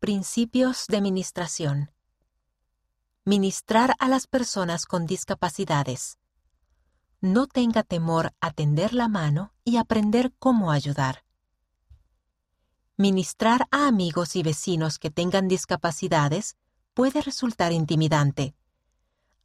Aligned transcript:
Principios 0.00 0.86
de 0.88 1.02
Ministración. 1.02 1.90
Ministrar 3.26 3.94
a 3.98 4.08
las 4.08 4.26
personas 4.26 4.86
con 4.86 5.04
discapacidades. 5.04 6.18
No 7.20 7.46
tenga 7.46 7.82
temor 7.82 8.32
a 8.40 8.50
tender 8.50 8.94
la 8.94 9.08
mano 9.08 9.52
y 9.62 9.76
aprender 9.76 10.32
cómo 10.38 10.70
ayudar. 10.70 11.26
Ministrar 12.96 13.66
a 13.70 13.88
amigos 13.88 14.36
y 14.36 14.42
vecinos 14.42 14.98
que 14.98 15.10
tengan 15.10 15.48
discapacidades 15.48 16.56
puede 16.94 17.20
resultar 17.20 17.70
intimidante. 17.70 18.54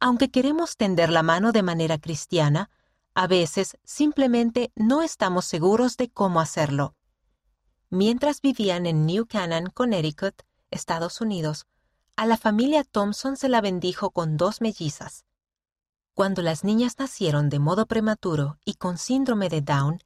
Aunque 0.00 0.30
queremos 0.30 0.78
tender 0.78 1.10
la 1.10 1.22
mano 1.22 1.52
de 1.52 1.62
manera 1.62 1.98
cristiana, 1.98 2.70
a 3.12 3.26
veces 3.26 3.76
simplemente 3.84 4.72
no 4.74 5.02
estamos 5.02 5.44
seguros 5.44 5.98
de 5.98 6.08
cómo 6.08 6.40
hacerlo. 6.40 6.94
Mientras 7.90 8.40
vivían 8.40 8.84
en 8.86 9.06
New 9.06 9.26
Canaan, 9.26 9.66
Connecticut, 9.66 10.42
Estados 10.72 11.20
Unidos, 11.20 11.66
a 12.16 12.26
la 12.26 12.36
familia 12.36 12.82
Thompson 12.82 13.36
se 13.36 13.48
la 13.48 13.60
bendijo 13.60 14.10
con 14.10 14.36
dos 14.36 14.60
mellizas. 14.60 15.24
Cuando 16.12 16.42
las 16.42 16.64
niñas 16.64 16.98
nacieron 16.98 17.48
de 17.48 17.60
modo 17.60 17.86
prematuro 17.86 18.58
y 18.64 18.74
con 18.74 18.98
síndrome 18.98 19.48
de 19.48 19.60
Down, 19.60 20.00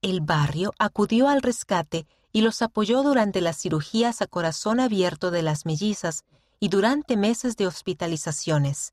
el 0.00 0.20
barrio 0.20 0.74
acudió 0.78 1.28
al 1.28 1.42
rescate 1.42 2.06
y 2.30 2.42
los 2.42 2.62
apoyó 2.62 3.02
durante 3.02 3.40
las 3.40 3.58
cirugías 3.58 4.22
a 4.22 4.26
corazón 4.26 4.78
abierto 4.78 5.32
de 5.32 5.42
las 5.42 5.66
mellizas 5.66 6.24
y 6.60 6.68
durante 6.68 7.16
meses 7.16 7.56
de 7.56 7.66
hospitalizaciones. 7.66 8.92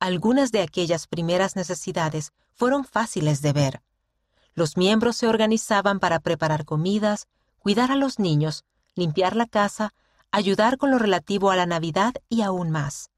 Algunas 0.00 0.50
de 0.50 0.62
aquellas 0.62 1.06
primeras 1.06 1.54
necesidades 1.54 2.32
fueron 2.54 2.84
fáciles 2.84 3.40
de 3.40 3.52
ver. 3.52 3.82
Los 4.54 4.76
miembros 4.76 5.16
se 5.16 5.28
organizaban 5.28 6.00
para 6.00 6.18
preparar 6.18 6.64
comidas, 6.64 7.28
cuidar 7.66 7.90
a 7.90 7.96
los 7.96 8.20
niños, 8.20 8.64
limpiar 8.94 9.34
la 9.34 9.46
casa, 9.46 9.92
ayudar 10.30 10.78
con 10.78 10.92
lo 10.92 11.00
relativo 11.00 11.50
a 11.50 11.56
la 11.56 11.66
Navidad 11.66 12.14
y 12.28 12.42
aún 12.42 12.70
más. 12.70 13.10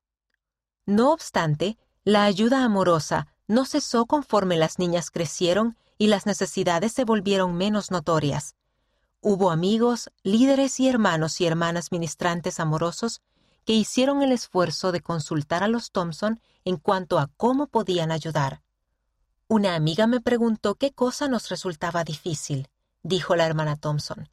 No 0.86 1.12
obstante, 1.12 1.76
la 2.02 2.24
ayuda 2.24 2.64
amorosa 2.64 3.26
no 3.46 3.66
cesó 3.66 4.06
conforme 4.06 4.56
las 4.56 4.78
niñas 4.78 5.10
crecieron 5.10 5.76
y 5.98 6.06
las 6.06 6.24
necesidades 6.24 6.92
se 6.92 7.04
volvieron 7.04 7.58
menos 7.58 7.90
notorias. 7.90 8.54
Hubo 9.20 9.50
amigos, 9.50 10.08
líderes 10.22 10.80
y 10.80 10.88
hermanos 10.88 11.42
y 11.42 11.46
hermanas 11.46 11.92
ministrantes 11.92 12.58
amorosos 12.58 13.20
que 13.66 13.74
hicieron 13.74 14.22
el 14.22 14.32
esfuerzo 14.32 14.92
de 14.92 15.02
consultar 15.02 15.62
a 15.62 15.68
los 15.68 15.90
Thompson 15.90 16.40
en 16.64 16.78
cuanto 16.78 17.18
a 17.18 17.28
cómo 17.36 17.66
podían 17.66 18.10
ayudar. 18.10 18.62
Una 19.46 19.74
amiga 19.74 20.06
me 20.06 20.22
preguntó 20.22 20.76
qué 20.76 20.92
cosa 20.92 21.28
nos 21.28 21.50
resultaba 21.50 22.02
difícil, 22.02 22.70
dijo 23.02 23.36
la 23.36 23.44
hermana 23.44 23.76
Thompson. 23.76 24.30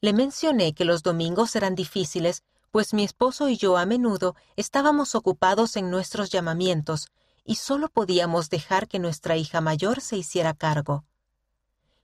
Le 0.00 0.12
mencioné 0.12 0.72
que 0.72 0.84
los 0.84 1.02
domingos 1.02 1.54
eran 1.56 1.74
difíciles, 1.74 2.42
pues 2.70 2.94
mi 2.94 3.04
esposo 3.04 3.48
y 3.48 3.56
yo 3.56 3.76
a 3.76 3.84
menudo 3.84 4.34
estábamos 4.56 5.14
ocupados 5.14 5.76
en 5.76 5.90
nuestros 5.90 6.30
llamamientos 6.30 7.08
y 7.44 7.56
solo 7.56 7.88
podíamos 7.88 8.48
dejar 8.48 8.88
que 8.88 8.98
nuestra 8.98 9.36
hija 9.36 9.60
mayor 9.60 10.00
se 10.00 10.16
hiciera 10.16 10.54
cargo. 10.54 11.04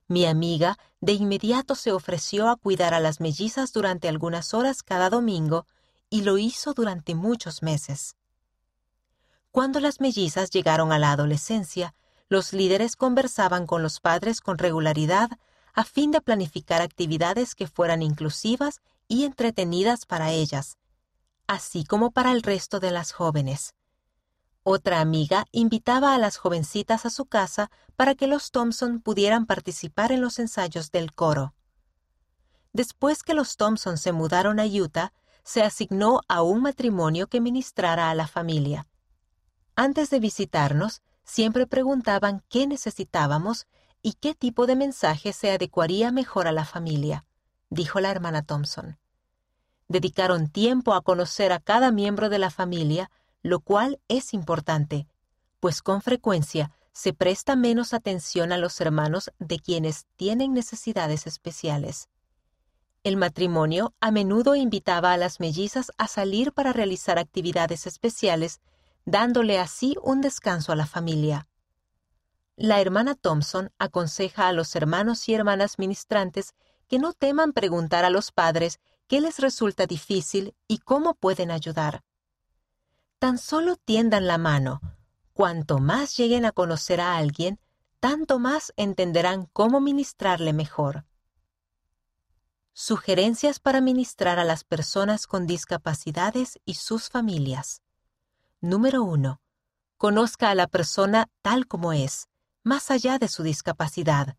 Mi 0.07 0.25
amiga 0.25 0.77
de 1.01 1.13
inmediato 1.13 1.75
se 1.75 1.91
ofreció 1.91 2.49
a 2.49 2.55
cuidar 2.55 2.93
a 2.93 2.99
las 2.99 3.19
mellizas 3.19 3.73
durante 3.73 4.07
algunas 4.07 4.53
horas 4.53 4.83
cada 4.83 5.09
domingo 5.09 5.65
y 6.09 6.21
lo 6.21 6.37
hizo 6.37 6.73
durante 6.73 7.15
muchos 7.15 7.63
meses. 7.63 8.15
Cuando 9.51 9.79
las 9.79 9.99
mellizas 9.99 10.49
llegaron 10.49 10.91
a 10.91 10.99
la 10.99 11.11
adolescencia, 11.11 11.93
los 12.29 12.53
líderes 12.53 12.95
conversaban 12.95 13.65
con 13.65 13.81
los 13.81 13.99
padres 13.99 14.39
con 14.41 14.57
regularidad 14.57 15.29
a 15.77 15.83
fin 15.83 16.09
de 16.09 16.21
planificar 16.21 16.81
actividades 16.81 17.53
que 17.53 17.67
fueran 17.67 18.01
inclusivas 18.01 18.81
y 19.07 19.25
entretenidas 19.25 20.07
para 20.07 20.31
ellas, 20.31 20.79
así 21.45 21.83
como 21.85 22.09
para 22.09 22.31
el 22.31 22.41
resto 22.41 22.79
de 22.79 22.89
las 22.89 23.11
jóvenes. 23.11 23.75
Otra 24.63 25.01
amiga 25.01 25.45
invitaba 25.51 26.15
a 26.15 26.17
las 26.17 26.37
jovencitas 26.37 27.05
a 27.05 27.11
su 27.11 27.25
casa 27.25 27.69
para 27.95 28.15
que 28.15 28.25
los 28.25 28.49
Thompson 28.49 29.01
pudieran 29.01 29.45
participar 29.45 30.11
en 30.11 30.19
los 30.19 30.39
ensayos 30.39 30.89
del 30.89 31.13
coro. 31.13 31.53
Después 32.73 33.21
que 33.21 33.35
los 33.35 33.55
Thompson 33.55 33.99
se 33.99 34.11
mudaron 34.13 34.59
a 34.59 34.65
Utah, 34.65 35.13
se 35.43 35.61
asignó 35.61 36.21
a 36.27 36.41
un 36.41 36.63
matrimonio 36.63 37.27
que 37.27 37.39
ministrara 37.39 38.09
a 38.09 38.15
la 38.15 38.27
familia. 38.27 38.87
Antes 39.75 40.09
de 40.09 40.19
visitarnos, 40.19 41.03
siempre 41.23 41.67
preguntaban 41.67 42.43
qué 42.49 42.65
necesitábamos 42.65 43.67
y 44.01 44.13
qué 44.13 44.35
tipo 44.35 44.67
de 44.67 44.75
mensaje 44.75 45.33
se 45.33 45.51
adecuaría 45.51 46.11
mejor 46.11 46.47
a 46.47 46.51
la 46.51 46.65
familia, 46.65 47.25
dijo 47.69 47.99
la 47.99 48.11
hermana 48.11 48.43
Thompson. 48.43 48.97
Dedicaron 49.87 50.49
tiempo 50.49 50.93
a 50.93 51.01
conocer 51.01 51.51
a 51.51 51.59
cada 51.59 51.91
miembro 51.91 52.29
de 52.29 52.39
la 52.39 52.49
familia, 52.49 53.09
lo 53.41 53.59
cual 53.59 53.99
es 54.07 54.33
importante, 54.33 55.07
pues 55.59 55.81
con 55.81 56.01
frecuencia 56.01 56.71
se 56.91 57.13
presta 57.13 57.55
menos 57.55 57.93
atención 57.93 58.51
a 58.51 58.57
los 58.57 58.81
hermanos 58.81 59.31
de 59.39 59.59
quienes 59.59 60.05
tienen 60.15 60.53
necesidades 60.53 61.27
especiales. 61.27 62.09
El 63.03 63.17
matrimonio 63.17 63.93
a 64.01 64.11
menudo 64.11 64.55
invitaba 64.55 65.13
a 65.13 65.17
las 65.17 65.39
mellizas 65.39 65.91
a 65.97 66.07
salir 66.07 66.51
para 66.51 66.73
realizar 66.73 67.19
actividades 67.19 67.87
especiales, 67.87 68.59
dándole 69.05 69.59
así 69.59 69.95
un 70.01 70.21
descanso 70.21 70.71
a 70.71 70.75
la 70.75 70.87
familia. 70.87 71.47
La 72.59 72.81
hermana 72.81 73.13
Thompson 73.13 73.71
aconseja 73.77 74.47
a 74.47 74.51
los 74.51 74.75
hermanos 74.75 75.29
y 75.29 75.35
hermanas 75.35 75.77
ministrantes 75.77 76.55
que 76.87 76.97
no 76.97 77.13
teman 77.13 77.53
preguntar 77.53 78.03
a 78.03 78.09
los 78.09 78.31
padres 78.31 78.79
qué 79.05 79.21
les 79.21 79.37
resulta 79.37 79.85
difícil 79.85 80.55
y 80.67 80.79
cómo 80.79 81.13
pueden 81.13 81.51
ayudar. 81.51 82.03
Tan 83.19 83.37
solo 83.37 83.75
tiendan 83.75 84.25
la 84.25 84.39
mano. 84.39 84.81
Cuanto 85.33 85.77
más 85.77 86.17
lleguen 86.17 86.45
a 86.45 86.51
conocer 86.51 86.99
a 86.99 87.17
alguien, 87.17 87.59
tanto 87.99 88.39
más 88.39 88.73
entenderán 88.75 89.47
cómo 89.53 89.79
ministrarle 89.79 90.51
mejor. 90.51 91.05
Sugerencias 92.73 93.59
para 93.59 93.81
ministrar 93.81 94.39
a 94.39 94.43
las 94.43 94.63
personas 94.63 95.27
con 95.27 95.45
discapacidades 95.45 96.59
y 96.65 96.73
sus 96.73 97.09
familias. 97.09 97.83
Número 98.61 99.03
1. 99.03 99.39
Conozca 99.97 100.49
a 100.49 100.55
la 100.55 100.65
persona 100.65 101.29
tal 101.43 101.67
como 101.67 101.93
es 101.93 102.27
más 102.67 102.91
allá 102.91 103.17
de 103.17 103.29
su 103.29 103.41
discapacidad. 103.41 104.35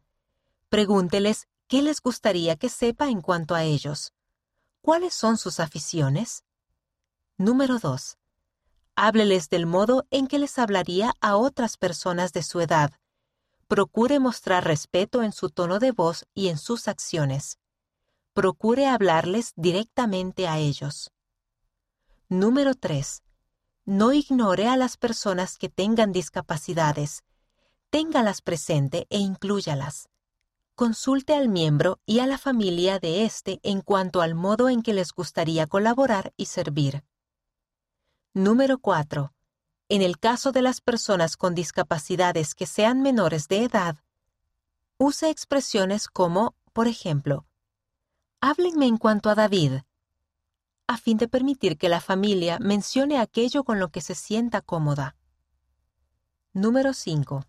Pregúnteles 0.68 1.48
qué 1.66 1.82
les 1.82 2.00
gustaría 2.00 2.56
que 2.56 2.68
sepa 2.68 3.08
en 3.08 3.22
cuanto 3.22 3.54
a 3.54 3.64
ellos. 3.64 4.12
¿Cuáles 4.82 5.14
son 5.14 5.38
sus 5.38 5.58
aficiones? 5.58 6.44
Número 7.38 7.78
2. 7.78 8.18
Hábleles 8.94 9.48
del 9.48 9.66
modo 9.66 10.06
en 10.10 10.26
que 10.26 10.38
les 10.38 10.58
hablaría 10.58 11.14
a 11.20 11.36
otras 11.36 11.76
personas 11.76 12.32
de 12.32 12.42
su 12.42 12.60
edad. 12.60 12.92
Procure 13.66 14.18
mostrar 14.20 14.64
respeto 14.64 15.22
en 15.22 15.32
su 15.32 15.50
tono 15.50 15.78
de 15.78 15.92
voz 15.92 16.26
y 16.34 16.48
en 16.48 16.58
sus 16.58 16.86
acciones. 16.86 17.58
Procure 18.34 18.86
hablarles 18.86 19.52
directamente 19.56 20.46
a 20.46 20.58
ellos. 20.58 21.10
Número 22.28 22.74
3. 22.74 23.22
No 23.86 24.12
ignore 24.12 24.68
a 24.68 24.76
las 24.76 24.96
personas 24.96 25.56
que 25.56 25.68
tengan 25.68 26.12
discapacidades 26.12 27.24
téngalas 27.90 28.42
presente 28.42 29.06
e 29.10 29.18
inclúyalas. 29.18 30.08
Consulte 30.74 31.34
al 31.34 31.48
miembro 31.48 31.98
y 32.06 32.20
a 32.20 32.26
la 32.26 32.38
familia 32.38 32.98
de 32.98 33.24
éste 33.24 33.58
en 33.62 33.80
cuanto 33.80 34.20
al 34.20 34.34
modo 34.34 34.68
en 34.68 34.82
que 34.82 34.92
les 34.92 35.12
gustaría 35.12 35.66
colaborar 35.66 36.32
y 36.36 36.46
servir. 36.46 37.02
Número 38.34 38.78
4. 38.78 39.32
En 39.88 40.02
el 40.02 40.18
caso 40.18 40.52
de 40.52 40.62
las 40.62 40.80
personas 40.80 41.36
con 41.36 41.54
discapacidades 41.54 42.54
que 42.54 42.66
sean 42.66 43.00
menores 43.00 43.48
de 43.48 43.64
edad, 43.64 43.96
use 44.98 45.30
expresiones 45.30 46.08
como, 46.08 46.54
por 46.72 46.88
ejemplo, 46.88 47.46
háblenme 48.40 48.86
en 48.86 48.98
cuanto 48.98 49.30
a 49.30 49.34
David, 49.34 49.80
a 50.86 50.96
fin 50.96 51.16
de 51.16 51.26
permitir 51.26 51.76
que 51.76 51.88
la 51.88 52.00
familia 52.00 52.58
mencione 52.60 53.18
aquello 53.18 53.64
con 53.64 53.80
lo 53.80 53.88
que 53.88 54.00
se 54.00 54.14
sienta 54.14 54.60
cómoda. 54.60 55.16
Número 56.52 56.92
5. 56.92 57.44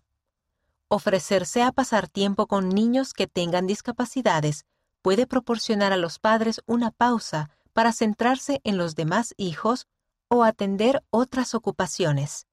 Ofrecerse 0.92 1.62
a 1.62 1.70
pasar 1.70 2.08
tiempo 2.08 2.48
con 2.48 2.68
niños 2.68 3.14
que 3.14 3.28
tengan 3.28 3.68
discapacidades 3.68 4.66
puede 5.02 5.24
proporcionar 5.24 5.92
a 5.92 5.96
los 5.96 6.18
padres 6.18 6.62
una 6.66 6.90
pausa 6.90 7.48
para 7.72 7.92
centrarse 7.92 8.60
en 8.64 8.76
los 8.76 8.96
demás 8.96 9.32
hijos 9.36 9.86
o 10.26 10.42
atender 10.42 11.04
otras 11.10 11.54
ocupaciones. 11.54 12.48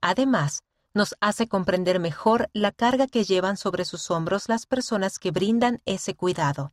Además, 0.00 0.64
nos 0.92 1.14
hace 1.20 1.46
comprender 1.46 2.00
mejor 2.00 2.50
la 2.52 2.72
carga 2.72 3.06
que 3.06 3.22
llevan 3.22 3.56
sobre 3.56 3.84
sus 3.84 4.10
hombros 4.10 4.48
las 4.48 4.66
personas 4.66 5.20
que 5.20 5.30
brindan 5.30 5.80
ese 5.84 6.16
cuidado. 6.16 6.72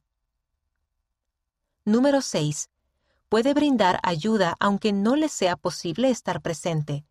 Número 1.85 2.21
6. 2.21 2.71
Puede 3.29 3.53
brindar 3.53 3.99
ayuda 4.01 4.55
aunque 4.59 4.91
no 4.91 5.15
le 5.17 5.29
sea 5.29 5.55
posible 5.55 6.09
estar 6.09 6.41
presente. 6.41 7.05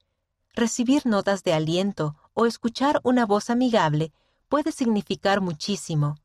Recibir 0.52 1.06
notas 1.06 1.44
de 1.44 1.54
aliento 1.54 2.16
o 2.34 2.46
escuchar 2.46 3.00
una 3.04 3.26
voz 3.26 3.50
amigable 3.50 4.12
puede 4.48 4.72
significar 4.72 5.40
muchísimo. 5.40 6.16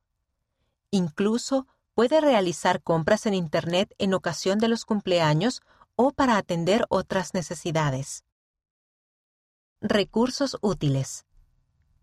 Incluso 0.92 1.68
puede 1.94 2.22
realizar 2.22 2.82
compras 2.82 3.26
en 3.26 3.34
Internet 3.34 3.94
en 3.98 4.14
ocasión 4.14 4.60
de 4.60 4.68
los 4.68 4.86
cumpleaños 4.86 5.62
o 5.96 6.12
para 6.12 6.38
atender 6.38 6.86
otras 6.90 7.34
necesidades. 7.34 8.24
Recursos 9.82 10.58
útiles. 10.62 11.26